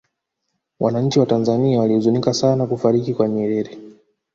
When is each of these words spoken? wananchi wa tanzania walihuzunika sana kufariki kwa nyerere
wananchi 0.79 1.19
wa 1.19 1.25
tanzania 1.25 1.79
walihuzunika 1.79 2.33
sana 2.33 2.67
kufariki 2.67 3.13
kwa 3.13 3.27
nyerere 3.27 3.77